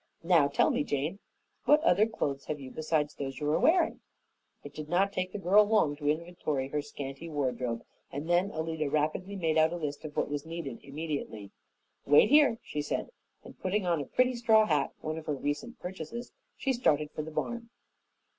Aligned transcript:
Now 0.23 0.47
tell 0.47 0.71
me, 0.71 0.83
Jane, 0.83 1.19
what 1.65 1.79
other 1.83 2.07
clothes 2.07 2.45
have 2.45 2.59
you 2.59 2.71
besides 2.71 3.13
those 3.13 3.39
you 3.39 3.47
are 3.51 3.59
wearing?" 3.59 3.99
It 4.63 4.73
did 4.73 4.89
not 4.89 5.13
take 5.13 5.31
the 5.31 5.37
girl 5.37 5.63
long 5.63 5.95
to 5.97 6.09
inventory 6.09 6.69
her 6.69 6.81
scanty 6.81 7.29
wardrobe, 7.29 7.83
and 8.11 8.27
then 8.27 8.51
Alida 8.51 8.89
rapidly 8.89 9.35
made 9.35 9.59
out 9.59 9.71
a 9.73 9.77
list 9.77 10.03
of 10.03 10.17
what 10.17 10.27
was 10.27 10.43
needed 10.43 10.79
immediately. 10.81 11.51
"Wait 12.07 12.31
here," 12.31 12.57
she 12.63 12.81
said, 12.81 13.11
and 13.43 13.59
putting 13.59 13.85
on 13.85 14.01
a 14.01 14.05
pretty 14.05 14.33
straw 14.35 14.65
hat, 14.65 14.91
one 15.01 15.19
of 15.19 15.27
her 15.27 15.35
recent 15.35 15.79
purchases, 15.79 16.31
she 16.57 16.73
started 16.73 17.11
for 17.11 17.21
the 17.21 17.29
barn. 17.29 17.69